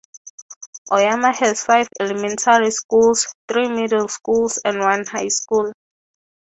[0.91, 5.71] Oyama has five elementary schools, three middle schools and one high school.